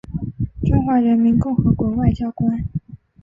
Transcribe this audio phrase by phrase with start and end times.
[0.65, 2.67] 中华人民共和国外交官。